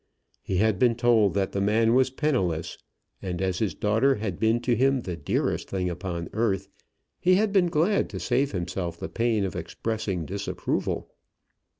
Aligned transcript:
He 0.41 0.57
had 0.57 0.79
been 0.79 0.95
told 0.95 1.35
that 1.35 1.51
the 1.51 1.61
man 1.61 1.93
was 1.93 2.09
penniless, 2.09 2.79
and 3.21 3.39
as 3.39 3.59
his 3.59 3.75
daughter 3.75 4.15
had 4.15 4.39
been 4.39 4.59
to 4.61 4.75
him 4.75 5.01
the 5.01 5.15
dearest 5.15 5.69
thing 5.69 5.91
upon 5.91 6.27
earth, 6.33 6.69
he 7.19 7.35
had 7.35 7.53
been 7.53 7.67
glad 7.67 8.09
to 8.09 8.19
save 8.19 8.51
himself 8.51 8.97
the 8.99 9.07
pain 9.09 9.43
of 9.45 9.55
expressing 9.55 10.25
disapproval. 10.25 11.11